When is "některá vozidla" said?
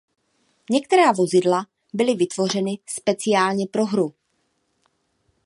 0.69-1.67